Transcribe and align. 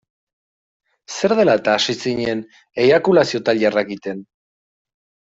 Zer 1.15 1.35
dela-eta 1.39 1.75
hasi 1.79 1.95
zinen 2.05 2.41
eiakulazio-tailerrak 2.85 3.85
egiten? 3.93 4.25